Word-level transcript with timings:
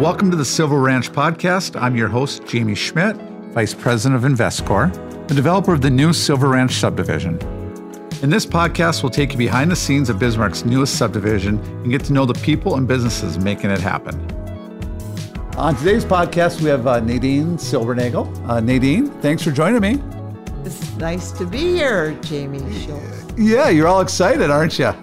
Welcome 0.00 0.30
to 0.30 0.36
the 0.38 0.46
Silver 0.46 0.80
Ranch 0.80 1.12
podcast. 1.12 1.78
I'm 1.78 1.94
your 1.94 2.08
host, 2.08 2.46
Jamie 2.46 2.74
Schmidt, 2.74 3.16
Vice 3.52 3.74
President 3.74 4.24
of 4.24 4.32
Investcor, 4.32 4.90
the 5.28 5.34
developer 5.34 5.74
of 5.74 5.82
the 5.82 5.90
new 5.90 6.14
Silver 6.14 6.48
Ranch 6.48 6.72
subdivision. 6.72 7.38
In 8.22 8.30
this 8.30 8.46
podcast, 8.46 9.02
we'll 9.02 9.10
take 9.10 9.32
you 9.32 9.36
behind 9.36 9.70
the 9.70 9.76
scenes 9.76 10.08
of 10.08 10.16
Bismarck's 10.16 10.64
newest 10.64 10.96
subdivision 10.96 11.58
and 11.58 11.90
get 11.90 12.02
to 12.04 12.14
know 12.14 12.24
the 12.24 12.32
people 12.32 12.76
and 12.76 12.88
businesses 12.88 13.36
making 13.36 13.68
it 13.68 13.78
happen. 13.78 14.18
On 15.58 15.76
today's 15.76 16.06
podcast, 16.06 16.62
we 16.62 16.70
have 16.70 16.86
uh, 16.86 17.00
Nadine 17.00 17.58
Silvernagel. 17.58 18.34
Uh, 18.48 18.58
Nadine, 18.58 19.10
thanks 19.20 19.42
for 19.42 19.50
joining 19.50 19.82
me. 19.82 20.02
It's 20.64 20.96
nice 20.96 21.30
to 21.32 21.44
be 21.44 21.74
here, 21.74 22.14
Jamie 22.22 22.60
Schultz. 22.86 23.26
Yeah, 23.36 23.68
you're 23.68 23.86
all 23.86 24.00
excited, 24.00 24.50
aren't 24.50 24.78
you? 24.78 24.94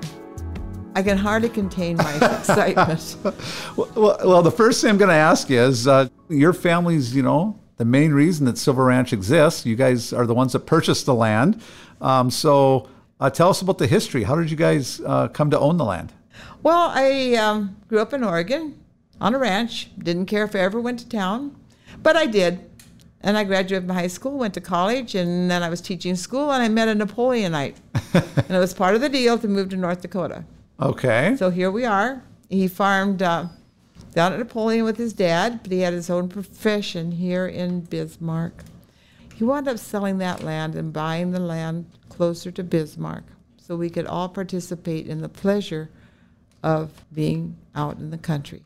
I 0.97 1.03
can 1.03 1.15
hardly 1.15 1.49
contain 1.49 1.97
my 1.97 2.15
excitement. 2.39 3.17
Well, 3.77 3.91
well, 3.95 4.17
well, 4.25 4.41
the 4.41 4.51
first 4.51 4.81
thing 4.81 4.89
I'm 4.89 4.97
going 4.97 5.09
to 5.09 5.13
ask 5.13 5.47
you 5.47 5.59
is 5.59 5.87
uh, 5.87 6.09
your 6.27 6.53
family's, 6.53 7.15
you 7.15 7.21
know, 7.21 7.59
the 7.75 7.85
main 7.85 8.11
reason 8.11 8.47
that 8.47 8.57
Silver 8.57 8.85
Ranch 8.85 9.13
exists. 9.13 9.63
You 9.63 9.75
guys 9.75 10.11
are 10.11 10.25
the 10.25 10.33
ones 10.33 10.53
that 10.53 10.61
purchased 10.61 11.05
the 11.05 11.13
land. 11.13 11.61
Um, 12.01 12.31
so 12.31 12.89
uh, 13.19 13.29
tell 13.29 13.49
us 13.49 13.61
about 13.61 13.77
the 13.77 13.85
history. 13.85 14.23
How 14.23 14.35
did 14.35 14.49
you 14.49 14.57
guys 14.57 14.99
uh, 15.05 15.27
come 15.27 15.51
to 15.51 15.59
own 15.59 15.77
the 15.77 15.85
land? 15.85 16.13
Well, 16.63 16.91
I 16.91 17.35
um, 17.35 17.77
grew 17.87 17.99
up 17.99 18.13
in 18.13 18.23
Oregon 18.23 18.83
on 19.21 19.35
a 19.35 19.37
ranch. 19.37 19.91
Didn't 19.99 20.25
care 20.25 20.45
if 20.45 20.55
I 20.55 20.59
ever 20.59 20.81
went 20.81 20.97
to 21.01 21.07
town, 21.07 21.55
but 22.01 22.17
I 22.17 22.25
did. 22.25 22.67
And 23.21 23.37
I 23.37 23.43
graduated 23.43 23.87
from 23.87 23.95
high 23.95 24.07
school, 24.07 24.39
went 24.39 24.55
to 24.55 24.61
college, 24.61 25.13
and 25.13 25.51
then 25.51 25.61
I 25.61 25.69
was 25.69 25.79
teaching 25.79 26.15
school, 26.15 26.51
and 26.51 26.63
I 26.63 26.69
met 26.69 26.87
a 26.87 26.95
Napoleonite. 26.95 27.75
and 28.13 28.51
it 28.51 28.59
was 28.59 28.73
part 28.73 28.95
of 28.95 29.01
the 29.01 29.09
deal 29.09 29.37
to 29.37 29.47
move 29.47 29.69
to 29.69 29.77
North 29.77 30.01
Dakota. 30.01 30.43
Okay. 30.79 31.35
So 31.37 31.49
here 31.49 31.71
we 31.71 31.85
are. 31.85 32.21
He 32.49 32.67
farmed 32.67 33.21
uh, 33.21 33.47
down 34.13 34.33
at 34.33 34.39
Napoleon 34.39 34.85
with 34.85 34.97
his 34.97 35.13
dad, 35.13 35.61
but 35.63 35.71
he 35.71 35.79
had 35.79 35.93
his 35.93 36.09
own 36.09 36.29
profession 36.29 37.11
here 37.11 37.47
in 37.47 37.81
Bismarck. 37.81 38.63
He 39.35 39.43
wound 39.43 39.67
up 39.67 39.77
selling 39.77 40.17
that 40.19 40.43
land 40.43 40.75
and 40.75 40.93
buying 40.93 41.31
the 41.31 41.39
land 41.39 41.85
closer 42.09 42.51
to 42.51 42.63
Bismarck 42.63 43.23
so 43.57 43.75
we 43.75 43.89
could 43.89 44.07
all 44.07 44.29
participate 44.29 45.07
in 45.07 45.21
the 45.21 45.29
pleasure 45.29 45.89
of 46.63 47.05
being 47.13 47.57
out 47.75 47.97
in 47.97 48.09
the 48.09 48.17
country. 48.17 48.63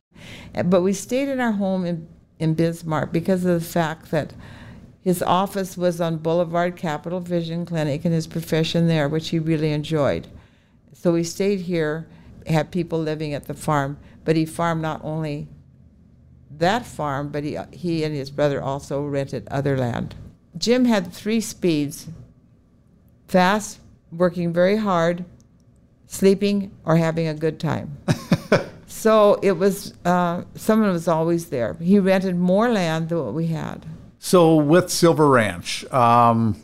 Uh, 0.55 0.63
But 0.63 0.81
we 0.81 0.93
stayed 0.93 1.27
in 1.27 1.39
our 1.39 1.51
home 1.53 1.85
in, 1.85 2.07
in 2.39 2.53
Bismarck 2.53 3.11
because 3.11 3.43
of 3.45 3.59
the 3.59 3.65
fact 3.65 4.11
that 4.11 4.33
his 5.01 5.23
office 5.23 5.75
was 5.75 5.99
on 5.99 6.17
Boulevard 6.17 6.75
Capital 6.75 7.19
Vision 7.19 7.65
Clinic 7.65 8.05
and 8.05 8.13
his 8.13 8.27
profession 8.27 8.87
there, 8.87 9.09
which 9.09 9.29
he 9.29 9.39
really 9.39 9.71
enjoyed. 9.71 10.27
So 10.93 11.13
we 11.13 11.23
stayed 11.23 11.61
here, 11.61 12.07
had 12.47 12.71
people 12.71 12.99
living 12.99 13.33
at 13.33 13.45
the 13.45 13.53
farm, 13.53 13.97
but 14.23 14.35
he 14.35 14.45
farmed 14.45 14.81
not 14.81 15.01
only 15.03 15.47
that 16.57 16.85
farm, 16.85 17.29
but 17.29 17.43
he, 17.43 17.57
he 17.71 18.03
and 18.03 18.15
his 18.15 18.29
brother 18.29 18.61
also 18.61 19.03
rented 19.03 19.47
other 19.49 19.77
land. 19.77 20.15
Jim 20.57 20.85
had 20.85 21.13
three 21.13 21.41
speeds 21.41 22.09
fast, 23.27 23.79
working 24.11 24.51
very 24.51 24.77
hard, 24.77 25.23
sleeping, 26.07 26.71
or 26.85 26.97
having 26.97 27.27
a 27.27 27.33
good 27.33 27.59
time. 27.59 27.97
so 28.85 29.39
it 29.41 29.53
was, 29.53 29.93
uh, 30.03 30.43
someone 30.55 30.91
was 30.91 31.07
always 31.07 31.49
there. 31.49 31.75
He 31.75 31.99
rented 31.99 32.35
more 32.35 32.69
land 32.69 33.09
than 33.09 33.23
what 33.23 33.33
we 33.33 33.47
had. 33.47 33.85
So 34.19 34.55
with 34.55 34.91
Silver 34.91 35.29
Ranch, 35.29 35.85
um, 35.91 36.61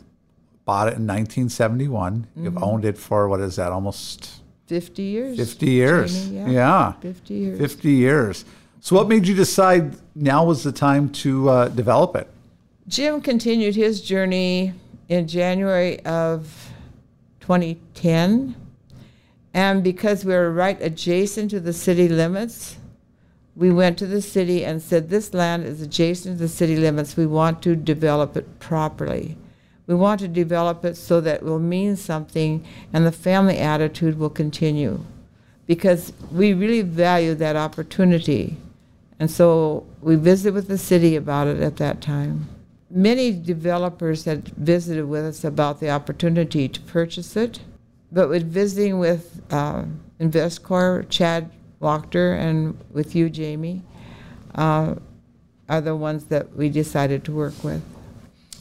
bought 0.68 0.88
it 0.88 1.00
in 1.00 1.06
1971. 1.06 2.26
You've 2.36 2.62
owned 2.62 2.84
it 2.84 2.98
for 2.98 3.26
what 3.26 3.40
is 3.40 3.56
that? 3.56 3.72
Almost 3.72 4.42
50 4.66 5.02
years. 5.02 5.38
50 5.38 5.66
years. 5.66 6.28
Jamie, 6.28 6.52
yeah. 6.52 6.92
50 7.00 7.34
years. 7.34 7.58
50 7.58 7.90
years. 7.90 8.44
So 8.80 8.94
what 8.94 9.08
made 9.08 9.26
you 9.26 9.34
decide 9.34 9.96
now 10.14 10.44
was 10.44 10.62
the 10.64 10.70
time 10.70 11.08
to 11.24 11.48
uh, 11.48 11.68
develop 11.68 12.14
it? 12.16 12.28
Jim 12.86 13.22
continued 13.22 13.76
his 13.76 14.02
journey 14.02 14.74
in 15.08 15.26
January 15.26 16.04
of 16.04 16.70
2010. 17.40 18.54
And 19.54 19.82
because 19.82 20.22
we 20.22 20.34
were 20.34 20.52
right 20.52 20.76
adjacent 20.82 21.50
to 21.52 21.60
the 21.60 21.72
city 21.72 22.10
limits, 22.10 22.76
we 23.56 23.70
went 23.70 23.96
to 24.00 24.06
the 24.06 24.20
city 24.20 24.66
and 24.66 24.82
said, 24.82 25.08
This 25.08 25.32
land 25.32 25.64
is 25.64 25.80
adjacent 25.80 26.36
to 26.36 26.42
the 26.42 26.46
city 26.48 26.76
limits. 26.76 27.16
We 27.16 27.24
want 27.24 27.62
to 27.62 27.74
develop 27.74 28.36
it 28.36 28.58
properly. 28.58 29.38
We 29.88 29.94
want 29.94 30.20
to 30.20 30.28
develop 30.28 30.84
it 30.84 30.96
so 30.98 31.20
that 31.22 31.36
it 31.36 31.42
will 31.42 31.58
mean 31.58 31.96
something 31.96 32.64
and 32.92 33.06
the 33.06 33.10
family 33.10 33.56
attitude 33.56 34.18
will 34.18 34.30
continue. 34.30 35.02
Because 35.66 36.12
we 36.30 36.52
really 36.52 36.82
value 36.82 37.34
that 37.34 37.56
opportunity. 37.56 38.58
And 39.18 39.30
so 39.30 39.86
we 40.02 40.14
visited 40.16 40.52
with 40.52 40.68
the 40.68 40.76
city 40.76 41.16
about 41.16 41.48
it 41.48 41.60
at 41.60 41.78
that 41.78 42.02
time. 42.02 42.48
Many 42.90 43.32
developers 43.32 44.26
had 44.26 44.48
visited 44.48 45.06
with 45.06 45.24
us 45.24 45.42
about 45.42 45.80
the 45.80 45.90
opportunity 45.90 46.68
to 46.68 46.80
purchase 46.82 47.34
it, 47.34 47.60
but 48.12 48.28
with 48.28 48.50
visiting 48.50 48.98
with 48.98 49.42
uh, 49.50 49.84
InvestCorp, 50.20 51.08
Chad 51.08 51.50
Wachter, 51.80 52.38
and 52.38 52.78
with 52.92 53.14
you, 53.14 53.30
Jamie, 53.30 53.82
uh, 54.54 54.96
are 55.68 55.80
the 55.80 55.96
ones 55.96 56.24
that 56.26 56.54
we 56.54 56.68
decided 56.68 57.24
to 57.24 57.32
work 57.32 57.62
with. 57.64 57.82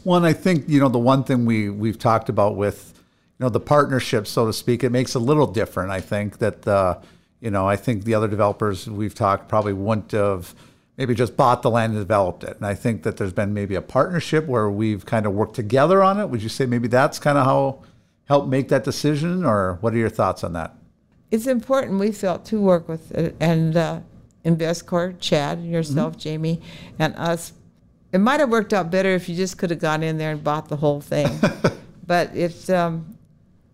One, 0.08 0.24
I 0.24 0.32
think 0.32 0.70
you 0.70 0.80
know 0.80 0.88
the 0.88 0.98
one 0.98 1.26
thing 1.26 1.44
we 1.44 1.70
we've 1.70 2.00
talked 2.00 2.30
about 2.30 2.56
with 2.56 2.94
you 2.96 3.44
know 3.44 3.50
the 3.50 3.60
partnership, 3.60 4.26
so 4.26 4.46
to 4.46 4.54
speak, 4.54 4.86
it 4.86 4.90
makes 4.90 5.16
a 5.16 5.20
little 5.20 5.46
different. 5.46 5.92
I 5.92 6.00
think 6.00 6.38
that 6.38 6.66
uh, 6.66 7.00
you 7.42 7.52
know 7.52 7.68
I 7.68 7.76
think 7.76 8.06
the 8.06 8.14
other 8.14 8.30
developers 8.30 8.88
we've 8.90 9.14
talked 9.14 9.50
probably 9.50 9.74
wouldn't 9.74 10.14
have 10.14 10.56
maybe 10.96 11.14
just 11.14 11.36
bought 11.36 11.62
the 11.62 11.70
land 11.70 11.92
and 11.92 12.02
developed 12.02 12.46
it. 12.46 12.56
And 12.56 12.66
I 12.66 12.74
think 12.74 13.04
that 13.04 13.18
there's 13.18 13.34
been 13.34 13.54
maybe 13.54 13.76
a 13.76 13.82
partnership 13.82 14.46
where 14.46 14.70
we've 14.70 15.06
kind 15.06 15.26
of 15.26 15.34
worked 15.34 15.56
together 15.56 16.02
on 16.02 16.22
it. 16.22 16.30
Would 16.30 16.42
you 16.42 16.48
say 16.48 16.66
maybe 16.66 16.88
that's 16.88 17.20
kind 17.20 17.38
of 17.38 17.44
how 17.44 17.84
helped 18.30 18.48
make 18.48 18.70
that 18.70 18.86
decision, 18.86 19.44
or 19.44 19.78
what 19.82 19.94
are 19.94 19.98
your 19.98 20.08
thoughts 20.08 20.42
on 20.42 20.54
that? 20.54 20.74
It's 21.32 21.48
important, 21.48 22.00
we 22.00 22.14
felt, 22.14 22.46
to 22.46 22.62
work 22.62 22.88
with 22.88 23.12
it, 23.12 23.36
and 23.42 23.76
uh, 23.76 24.00
InvestCorp, 24.46 25.20
Chad, 25.20 25.58
and 25.58 25.70
yourself, 25.70 26.16
Jamie, 26.18 26.62
and 26.98 27.14
us. 27.18 27.52
It 28.12 28.20
might 28.20 28.40
have 28.40 28.50
worked 28.50 28.74
out 28.74 28.90
better 28.90 29.10
if 29.10 29.28
you 29.28 29.36
just 29.36 29.58
could 29.58 29.70
have 29.70 29.80
gone 29.80 30.02
in 30.02 30.18
there 30.18 30.32
and 30.32 30.44
bought 30.44 30.70
the 30.70 30.78
whole 30.78 31.02
thing. 31.02 31.28
but 32.08 32.36
it's, 32.36 32.70
um, 32.70 33.18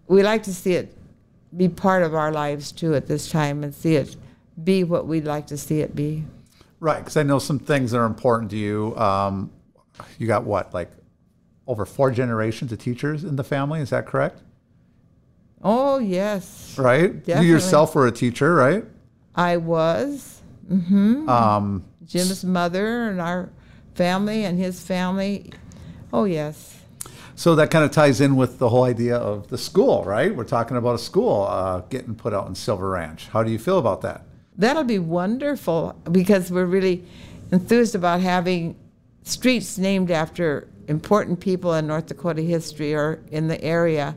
we 0.07 0.23
like 0.23 0.43
to 0.43 0.53
see 0.53 0.73
it 0.73 0.95
be 1.55 1.69
part 1.69 2.03
of 2.03 2.15
our 2.15 2.31
lives 2.31 2.71
too 2.71 2.95
at 2.95 3.07
this 3.07 3.29
time 3.29 3.63
and 3.63 3.73
see 3.75 3.95
it 3.95 4.15
be 4.63 4.83
what 4.83 5.07
we'd 5.07 5.25
like 5.25 5.47
to 5.47 5.57
see 5.57 5.81
it 5.81 5.95
be. 5.95 6.23
Right, 6.79 6.99
because 6.99 7.15
I 7.15 7.23
know 7.23 7.39
some 7.39 7.59
things 7.59 7.91
that 7.91 7.99
are 7.99 8.05
important 8.05 8.51
to 8.51 8.57
you. 8.57 8.95
Um, 8.97 9.51
you 10.17 10.27
got 10.27 10.43
what, 10.43 10.73
like 10.73 10.91
over 11.67 11.85
four 11.85 12.11
generations 12.11 12.71
of 12.71 12.79
teachers 12.79 13.23
in 13.23 13.35
the 13.35 13.43
family? 13.43 13.79
Is 13.79 13.91
that 13.91 14.05
correct? 14.05 14.41
Oh, 15.63 15.99
yes. 15.99 16.75
Right. 16.77 17.25
You 17.25 17.41
yourself 17.41 17.95
were 17.95 18.07
a 18.07 18.11
teacher, 18.11 18.53
right? 18.53 18.83
I 19.35 19.57
was. 19.57 20.41
Mm-hmm. 20.69 21.29
Um, 21.29 21.85
Jim's 22.05 22.43
mother 22.43 23.09
and 23.09 23.21
our 23.21 23.49
family 23.95 24.45
and 24.45 24.57
his 24.57 24.81
family. 24.81 25.51
Oh, 26.11 26.25
yes. 26.25 26.79
so 27.35 27.55
that 27.55 27.71
kind 27.71 27.83
of 27.83 27.91
ties 27.91 28.21
in 28.21 28.35
with 28.35 28.59
the 28.59 28.69
whole 28.69 28.83
idea 28.83 29.17
of 29.17 29.47
the 29.47 29.57
school, 29.57 30.03
right? 30.03 30.35
We're 30.35 30.43
talking 30.43 30.77
about 30.77 30.95
a 30.95 30.99
school 30.99 31.47
uh, 31.49 31.81
getting 31.89 32.15
put 32.15 32.33
out 32.33 32.47
in 32.47 32.55
Silver 32.55 32.89
Ranch. 32.89 33.29
How 33.29 33.43
do 33.43 33.51
you 33.51 33.59
feel 33.59 33.79
about 33.79 34.01
that? 34.01 34.25
That'll 34.55 34.83
be 34.83 34.99
wonderful 34.99 35.95
because 36.11 36.51
we're 36.51 36.65
really 36.65 37.03
enthused 37.51 37.95
about 37.95 38.21
having 38.21 38.75
streets 39.23 39.77
named 39.77 40.11
after 40.11 40.67
important 40.87 41.39
people 41.39 41.73
in 41.73 41.87
North 41.87 42.07
Dakota 42.07 42.41
history 42.41 42.93
or 42.93 43.19
in 43.31 43.47
the 43.47 43.61
area, 43.63 44.15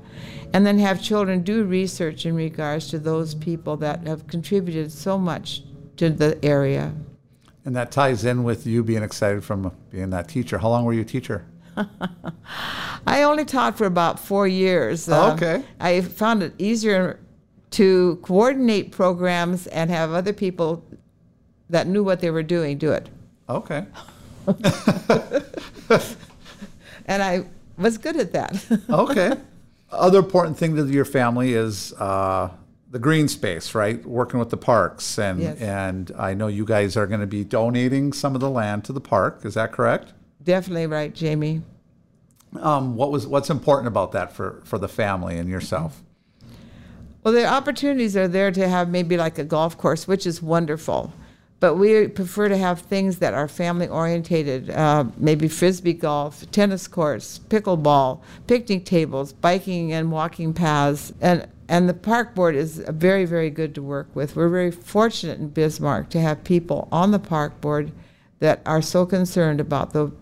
and 0.52 0.66
then 0.66 0.78
have 0.78 1.00
children 1.00 1.42
do 1.42 1.64
research 1.64 2.26
in 2.26 2.34
regards 2.34 2.88
to 2.88 2.98
those 2.98 3.34
people 3.34 3.76
that 3.78 4.06
have 4.06 4.26
contributed 4.26 4.92
so 4.92 5.16
much 5.16 5.62
to 5.96 6.10
the 6.10 6.44
area. 6.44 6.92
And 7.66 7.76
that 7.76 7.90
ties 7.90 8.24
in 8.24 8.44
with 8.44 8.64
you 8.66 8.82
being 8.84 9.02
excited 9.02 9.44
from 9.44 9.72
being 9.90 10.10
that 10.10 10.28
teacher. 10.28 10.58
How 10.58 10.68
long 10.68 10.84
were 10.84 10.92
you 10.92 11.00
a 11.02 11.04
teacher? 11.04 11.44
I 13.06 13.24
only 13.24 13.44
taught 13.44 13.76
for 13.76 13.86
about 13.86 14.18
four 14.20 14.46
years. 14.46 15.08
Uh, 15.08 15.32
Okay. 15.34 15.64
I 15.80 16.00
found 16.00 16.42
it 16.44 16.54
easier 16.58 17.18
to 17.72 18.20
coordinate 18.22 18.92
programs 18.92 19.66
and 19.66 19.90
have 19.90 20.12
other 20.12 20.32
people 20.32 20.84
that 21.68 21.88
knew 21.88 22.04
what 22.04 22.20
they 22.20 22.30
were 22.30 22.44
doing 22.44 22.78
do 22.78 22.92
it. 22.92 23.08
Okay. 23.48 23.84
And 27.08 27.22
I 27.22 27.44
was 27.78 27.98
good 27.98 28.16
at 28.16 28.32
that. 28.32 28.64
Okay. 28.90 29.32
Other 29.92 30.18
important 30.18 30.58
thing 30.58 30.74
to 30.74 30.84
your 30.86 31.04
family 31.04 31.54
is 31.54 31.92
uh, 31.92 32.50
the 32.96 33.02
green 33.02 33.28
space, 33.28 33.74
right? 33.74 34.02
Working 34.06 34.40
with 34.40 34.48
the 34.48 34.56
parks, 34.56 35.18
and 35.18 35.38
Yes. 35.42 35.60
and 35.60 36.10
I 36.18 36.32
know 36.32 36.46
you 36.46 36.64
guys 36.64 36.96
are 36.96 37.06
going 37.06 37.20
to 37.20 37.26
be 37.26 37.44
donating 37.44 38.14
some 38.14 38.34
of 38.34 38.40
the 38.40 38.48
land 38.48 38.84
to 38.86 38.92
the 38.94 39.02
park. 39.02 39.40
Is 39.44 39.52
that 39.52 39.70
correct? 39.70 40.14
Definitely 40.42 40.86
right, 40.86 41.14
Jamie. 41.14 41.60
Um, 42.58 42.96
what 42.96 43.10
was 43.12 43.26
what's 43.26 43.50
important 43.50 43.88
about 43.88 44.12
that 44.12 44.32
for 44.32 44.62
for 44.64 44.78
the 44.78 44.88
family 44.88 45.36
and 45.36 45.46
yourself? 45.50 46.02
Well, 47.22 47.34
the 47.34 47.44
opportunities 47.44 48.16
are 48.16 48.28
there 48.28 48.50
to 48.50 48.66
have 48.66 48.88
maybe 48.88 49.18
like 49.18 49.36
a 49.38 49.44
golf 49.44 49.76
course, 49.76 50.08
which 50.08 50.26
is 50.26 50.40
wonderful. 50.40 51.12
but 51.58 51.74
we 51.76 52.06
prefer 52.08 52.48
to 52.48 52.56
have 52.56 52.80
things 52.80 53.18
that 53.18 53.32
are 53.34 53.48
family 53.48 53.88
orientated, 53.88 54.68
uh, 54.70 55.04
maybe 55.16 55.48
frisbee 55.48 55.94
golf, 55.94 56.44
tennis 56.50 56.86
courts, 56.86 57.40
pickleball, 57.48 58.20
picnic 58.46 58.84
tables, 58.84 59.32
biking 59.32 59.90
and 59.92 60.12
walking 60.12 60.52
paths, 60.52 61.12
and 61.20 61.46
and 61.68 61.88
the 61.88 61.94
park 61.94 62.34
board 62.34 62.54
is 62.54 62.78
very 62.88 63.24
very 63.24 63.50
good 63.50 63.74
to 63.74 63.82
work 63.82 64.08
with. 64.14 64.36
We're 64.36 64.48
very 64.48 64.70
fortunate 64.70 65.38
in 65.38 65.48
Bismarck 65.48 66.10
to 66.10 66.20
have 66.20 66.44
people 66.44 66.88
on 66.92 67.10
the 67.10 67.18
park 67.18 67.60
board 67.60 67.92
that 68.38 68.60
are 68.66 68.82
so 68.82 69.06
concerned 69.06 69.60
about 69.60 69.92
the 69.92 70.12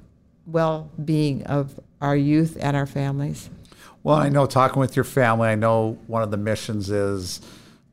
well-being 0.46 1.42
of 1.44 1.80
our 2.00 2.16
youth 2.16 2.56
and 2.60 2.76
our 2.76 2.86
families. 2.86 3.50
Well, 4.02 4.16
I 4.16 4.28
know 4.28 4.46
talking 4.46 4.78
with 4.78 4.94
your 4.94 5.04
family, 5.04 5.48
I 5.48 5.54
know 5.54 5.98
one 6.06 6.22
of 6.22 6.30
the 6.30 6.36
missions 6.36 6.90
is 6.90 7.40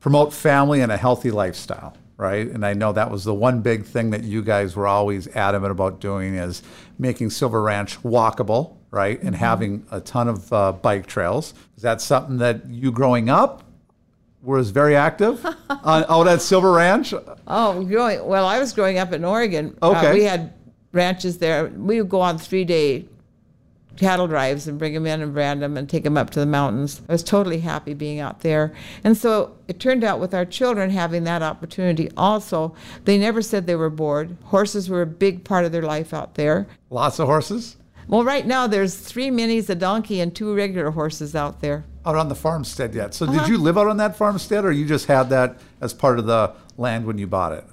promote 0.00 0.32
family 0.32 0.80
and 0.80 0.92
a 0.92 0.96
healthy 0.96 1.30
lifestyle 1.30 1.96
right? 2.22 2.46
And 2.46 2.64
I 2.64 2.72
know 2.74 2.92
that 2.92 3.10
was 3.10 3.24
the 3.24 3.34
one 3.34 3.62
big 3.62 3.84
thing 3.84 4.10
that 4.10 4.22
you 4.22 4.42
guys 4.42 4.76
were 4.76 4.86
always 4.86 5.26
adamant 5.28 5.72
about 5.72 6.00
doing 6.00 6.36
is 6.36 6.62
making 6.96 7.30
Silver 7.30 7.60
Ranch 7.60 8.00
walkable, 8.02 8.76
right? 8.92 9.18
And 9.20 9.30
mm-hmm. 9.30 9.44
having 9.44 9.86
a 9.90 10.00
ton 10.00 10.28
of 10.28 10.52
uh, 10.52 10.72
bike 10.72 11.06
trails. 11.06 11.54
Is 11.76 11.82
that 11.82 12.00
something 12.00 12.36
that 12.36 12.68
you 12.68 12.92
growing 12.92 13.28
up 13.28 13.64
was 14.42 14.70
very 14.70 14.94
active 14.94 15.44
on, 15.70 16.04
out 16.08 16.28
at 16.28 16.40
Silver 16.40 16.70
Ranch? 16.72 17.12
Oh, 17.48 17.84
growing 17.84 18.24
well, 18.24 18.46
I 18.46 18.60
was 18.60 18.72
growing 18.72 18.98
up 18.98 19.12
in 19.12 19.24
Oregon. 19.24 19.76
Uh, 19.82 19.90
okay, 19.90 20.10
uh, 20.10 20.14
we 20.14 20.22
had 20.22 20.52
ranches 20.92 21.38
there. 21.38 21.66
We 21.66 22.00
would 22.00 22.10
go 22.10 22.20
on 22.20 22.38
three 22.38 22.64
day 22.64 23.06
cattle 23.96 24.26
drives 24.26 24.68
and 24.68 24.78
bring 24.78 24.94
them 24.94 25.06
in 25.06 25.20
and 25.20 25.34
brand 25.34 25.62
them 25.62 25.76
and 25.76 25.88
take 25.88 26.02
them 26.04 26.16
up 26.16 26.30
to 26.30 26.40
the 26.40 26.46
mountains. 26.46 27.02
I 27.08 27.12
was 27.12 27.22
totally 27.22 27.60
happy 27.60 27.94
being 27.94 28.20
out 28.20 28.40
there. 28.40 28.72
And 29.04 29.16
so 29.16 29.54
it 29.68 29.80
turned 29.80 30.02
out 30.02 30.18
with 30.18 30.32
our 30.34 30.46
children 30.46 30.90
having 30.90 31.24
that 31.24 31.42
opportunity 31.42 32.10
also, 32.16 32.74
they 33.04 33.18
never 33.18 33.42
said 33.42 33.66
they 33.66 33.76
were 33.76 33.90
bored. 33.90 34.36
Horses 34.44 34.88
were 34.88 35.02
a 35.02 35.06
big 35.06 35.44
part 35.44 35.66
of 35.66 35.72
their 35.72 35.82
life 35.82 36.14
out 36.14 36.36
there. 36.36 36.66
Lots 36.88 37.18
of 37.18 37.26
horses? 37.26 37.76
Well, 38.12 38.24
right 38.24 38.46
now 38.46 38.66
there's 38.66 38.94
three 38.94 39.30
minis, 39.30 39.70
a 39.70 39.74
donkey, 39.74 40.20
and 40.20 40.36
two 40.36 40.54
regular 40.54 40.90
horses 40.90 41.34
out 41.34 41.62
there. 41.62 41.86
Out 42.04 42.14
on 42.14 42.28
the 42.28 42.34
farmstead 42.34 42.94
yet. 42.94 43.14
So 43.14 43.24
uh-huh. 43.24 43.40
did 43.40 43.48
you 43.48 43.56
live 43.56 43.78
out 43.78 43.86
on 43.86 43.96
that 43.96 44.18
farmstead 44.18 44.66
or 44.66 44.70
you 44.70 44.84
just 44.84 45.06
had 45.06 45.30
that 45.30 45.58
as 45.80 45.94
part 45.94 46.18
of 46.18 46.26
the 46.26 46.52
land 46.76 47.06
when 47.06 47.16
you 47.16 47.26
bought 47.26 47.52
it? 47.52 47.64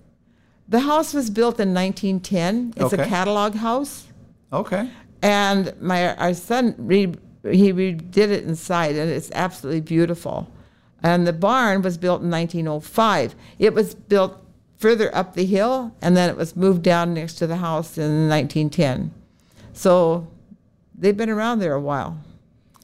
The 0.70 0.80
house 0.80 1.14
was 1.14 1.30
built 1.30 1.60
in 1.60 1.74
1910. 1.74 2.76
It's 2.78 2.94
okay. 2.94 3.04
a 3.04 3.06
catalog 3.06 3.56
house. 3.56 4.08
Okay. 4.54 4.90
And 5.22 5.74
my 5.82 6.16
our 6.16 6.34
son 6.34 6.74
re, 6.78 7.14
he 7.44 7.74
redid 7.74 8.16
it 8.16 8.46
inside, 8.46 8.96
and 8.96 9.12
it's 9.12 9.32
absolutely 9.32 9.82
beautiful. 9.82 10.50
And 11.04 11.28
the 11.28 11.34
barn 11.34 11.82
was 11.82 11.98
built 11.98 12.22
in 12.22 12.32
1905. 12.32 13.36
It 13.58 13.74
was 13.74 13.94
built 13.94 14.42
further 14.78 15.14
up 15.14 15.34
the 15.34 15.46
hill, 15.46 15.94
and 16.02 16.16
then 16.16 16.30
it 16.30 16.38
was 16.38 16.56
moved 16.56 16.82
down 16.82 17.14
next 17.14 17.34
to 17.40 17.48
the 17.48 17.58
house 17.58 17.98
in 17.98 18.30
1910. 18.30 19.12
So 19.80 20.28
they've 20.94 21.16
been 21.16 21.30
around 21.30 21.60
there 21.60 21.74
a 21.74 21.80
while. 21.80 22.20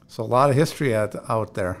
So 0.08 0.22
a 0.22 0.24
lot 0.24 0.48
of 0.48 0.56
history 0.56 0.96
out, 0.96 1.14
out 1.28 1.52
there. 1.52 1.76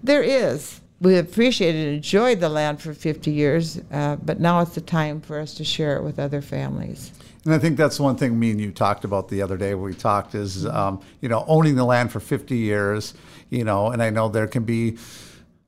There 0.00 0.22
is. 0.22 0.80
We 1.00 1.16
appreciated 1.16 1.88
and 1.88 1.96
enjoyed 1.96 2.38
the 2.38 2.48
land 2.48 2.80
for 2.80 2.94
50 2.94 3.32
years, 3.32 3.80
uh, 3.90 4.14
but 4.24 4.38
now 4.38 4.60
it's 4.60 4.76
the 4.76 4.80
time 4.80 5.22
for 5.22 5.40
us 5.40 5.54
to 5.54 5.64
share 5.64 5.96
it 5.96 6.04
with 6.04 6.20
other 6.20 6.40
families. 6.40 7.10
And 7.44 7.52
I 7.52 7.58
think 7.58 7.78
that's 7.78 7.98
one 7.98 8.14
thing 8.14 8.38
me 8.38 8.52
and 8.52 8.60
you 8.60 8.70
talked 8.70 9.04
about 9.04 9.28
the 9.28 9.42
other 9.42 9.56
day. 9.56 9.74
We 9.74 9.92
talked 9.92 10.36
is, 10.36 10.66
um, 10.66 11.00
you 11.20 11.28
know, 11.28 11.44
owning 11.48 11.74
the 11.74 11.84
land 11.84 12.12
for 12.12 12.20
50 12.20 12.56
years, 12.56 13.14
you 13.48 13.64
know, 13.64 13.88
and 13.88 14.00
I 14.00 14.10
know 14.10 14.28
there 14.28 14.46
can 14.46 14.62
be, 14.62 14.90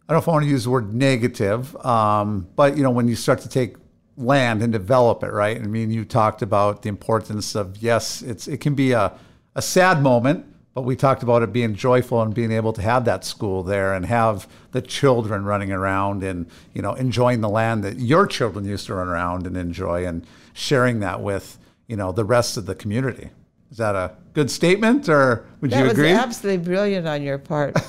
I 0.09 0.13
don't 0.13 0.19
know 0.19 0.19
if 0.19 0.29
I 0.29 0.31
want 0.31 0.45
to 0.45 0.49
use 0.49 0.63
the 0.63 0.71
word 0.71 0.95
negative, 0.95 1.75
um, 1.85 2.47
but, 2.55 2.77
you 2.77 2.85
know, 2.85 2.91
when 2.91 3.09
you 3.09 3.17
start 3.17 3.41
to 3.41 3.49
take 3.49 3.75
land 4.17 4.63
and 4.63 4.73
develop 4.73 5.23
it, 5.23 5.33
right? 5.33 5.57
I 5.57 5.65
mean, 5.65 5.91
you 5.91 6.05
talked 6.05 6.43
about 6.43 6.83
the 6.83 6.89
importance 6.89 7.55
of, 7.55 7.79
yes, 7.79 8.23
it's, 8.23 8.47
it 8.47 8.61
can 8.61 8.75
be 8.75 8.93
a, 8.93 9.13
a 9.55 9.63
sad 9.63 10.03
moment, 10.03 10.47
but 10.75 10.83
we 10.83 10.97
talked 10.97 11.23
about 11.23 11.43
it 11.43 11.53
being 11.53 11.75
joyful 11.75 12.23
and 12.23 12.35
being 12.35 12.53
able 12.53 12.73
to 12.73 12.83
have 12.83 13.05
that 13.05 13.25
school 13.25 13.63
there 13.63 13.95
and 13.95 14.07
have 14.07 14.49
the 14.73 14.83
children 14.83 15.45
running 15.45 15.73
around 15.73 16.23
and, 16.23 16.47
you 16.75 16.83
know, 16.83 16.95
enjoying 16.95 17.41
the 17.41 17.49
land 17.49 17.85
that 17.85 17.99
your 17.99 18.27
children 18.27 18.65
used 18.65 18.87
to 18.87 18.95
run 18.95 19.09
around 19.09 19.47
and 19.47 19.57
enjoy 19.57 20.07
and 20.07 20.27
sharing 20.55 21.01
that 21.01 21.21
with, 21.21 21.59
you 21.93 21.97
know 21.97 22.11
the 22.11 22.25
rest 22.25 22.57
of 22.57 22.65
the 22.65 22.75
community. 22.75 23.29
Is 23.71 23.77
that 23.77 23.95
a 23.95 24.13
good 24.33 24.51
statement, 24.51 25.11
or 25.11 25.47
would 25.61 25.71
that 25.71 25.85
you 25.85 25.91
agree? 25.91 26.13
That 26.13 26.27
was 26.27 26.37
absolutely 26.37 26.65
brilliant 26.65 27.07
on 27.07 27.23
your 27.23 27.37
part. 27.37 27.75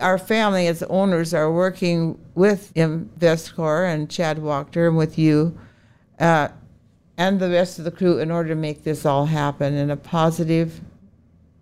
Our 0.00 0.18
family, 0.18 0.66
as 0.66 0.82
owners, 0.84 1.32
are 1.32 1.50
working 1.50 2.18
with 2.34 2.72
Investcor 2.74 3.92
and 3.92 4.10
Chad 4.10 4.38
Wachter 4.38 4.88
and 4.88 4.96
with 4.96 5.18
you 5.18 5.58
uh, 6.18 6.48
and 7.18 7.40
the 7.40 7.50
rest 7.50 7.78
of 7.78 7.84
the 7.84 7.90
crew 7.90 8.18
in 8.18 8.30
order 8.30 8.50
to 8.50 8.54
make 8.54 8.84
this 8.84 9.06
all 9.06 9.26
happen 9.26 9.74
in 9.74 9.90
a 9.90 9.96
positive 9.96 10.80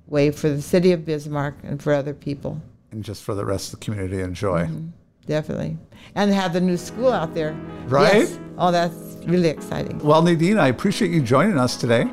way 0.07 0.31
for 0.31 0.49
the 0.49 0.63
city 0.63 0.93
of 0.93 1.05
Bismarck 1.05 1.55
and 1.63 1.83
for 1.83 1.93
other 1.93 2.15
people. 2.15 2.61
And 2.91 3.05
just 3.05 3.23
for 3.23 3.35
the 3.35 3.45
rest 3.45 3.73
of 3.73 3.81
the 3.81 3.85
community 3.85 4.17
to 4.17 4.23
enjoy. 4.23 4.65
Mm-hmm. 4.65 4.89
Definitely. 5.27 5.79
And 6.15 6.33
have 6.33 6.53
the 6.53 6.61
new 6.61 6.77
school 6.77 7.11
out 7.11 7.35
there. 7.35 7.53
Right? 7.87 8.29
Yes. 8.29 8.39
Oh, 8.59 8.71
that's 8.71 9.17
really 9.27 9.49
exciting. 9.49 9.99
Well, 10.01 10.23
Nadine, 10.23 10.59
I 10.59 10.69
appreciate 10.69 11.11
you 11.11 11.23
joining 11.23 11.59
us 11.59 11.77
today. 11.77 12.05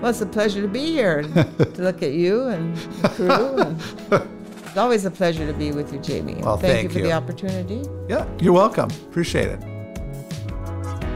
Well, 0.00 0.10
it's 0.10 0.20
a 0.20 0.26
pleasure 0.26 0.60
to 0.60 0.68
be 0.68 0.86
here 0.86 1.22
to 1.58 1.72
look 1.76 2.02
at 2.02 2.12
you 2.12 2.48
and 2.48 2.76
the 2.76 3.08
crew. 3.10 4.18
And 4.18 4.28
always 4.78 5.04
a 5.04 5.10
pleasure 5.10 5.46
to 5.46 5.52
be 5.52 5.72
with 5.72 5.92
you, 5.92 5.98
Jamie. 5.98 6.36
Well, 6.36 6.56
thank, 6.56 6.72
thank 6.72 6.82
you 6.84 6.88
for 6.90 6.98
you. 7.00 7.04
the 7.04 7.12
opportunity. 7.12 7.82
Yeah, 8.08 8.26
you're 8.40 8.54
welcome. 8.54 8.90
Appreciate 9.08 9.48
it. 9.48 9.60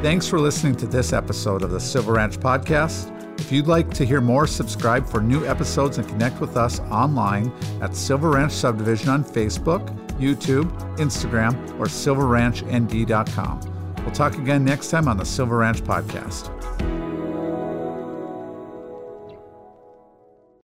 Thanks 0.02 0.26
for 0.26 0.38
listening 0.40 0.76
to 0.76 0.86
this 0.86 1.12
episode 1.12 1.62
of 1.62 1.70
the 1.70 1.80
Silver 1.80 2.12
Ranch 2.14 2.38
Podcast. 2.38 3.08
If 3.40 3.50
you'd 3.50 3.66
like 3.66 3.92
to 3.94 4.04
hear 4.04 4.20
more, 4.20 4.46
subscribe 4.46 5.06
for 5.08 5.20
new 5.20 5.46
episodes 5.46 5.98
and 5.98 6.06
connect 6.06 6.40
with 6.40 6.56
us 6.56 6.80
online 6.80 7.52
at 7.80 7.96
Silver 7.96 8.30
Ranch 8.30 8.52
Subdivision 8.52 9.08
on 9.08 9.24
Facebook, 9.24 9.86
YouTube, 10.18 10.70
Instagram, 10.98 11.54
or 11.78 11.86
silverranchnd.com. 11.86 13.60
We'll 14.04 14.14
talk 14.14 14.36
again 14.38 14.64
next 14.64 14.90
time 14.90 15.08
on 15.08 15.16
the 15.16 15.24
Silver 15.24 15.58
Ranch 15.58 15.82
Podcast. 15.82 17.01